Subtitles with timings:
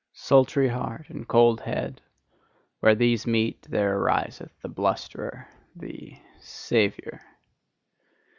[0.13, 2.01] Sultry heart and cold head;
[2.79, 7.21] where these meet, there ariseth the blusterer, the "Saviour."